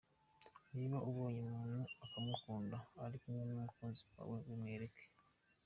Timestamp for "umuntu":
1.47-1.81